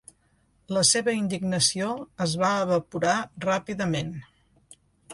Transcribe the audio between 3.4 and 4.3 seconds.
ràpidament.